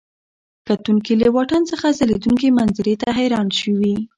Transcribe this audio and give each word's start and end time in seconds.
کتونکي 0.67 1.13
له 1.21 1.27
واټن 1.35 1.61
څخه 1.71 1.95
ځلېدونکي 1.97 2.47
منظرې 2.57 2.95
ته 3.01 3.07
حیران 3.17 3.47
شوي. 3.59 3.95